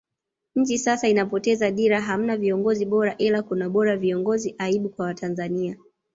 [0.55, 5.77] Nchi sasa inapoteza dira hamna viongozi bora ila kuna bora viongozi aibu kwa Watanzania